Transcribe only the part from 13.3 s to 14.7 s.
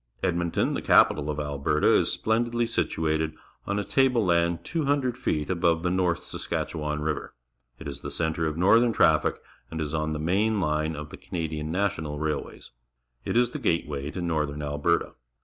is the gateway to northern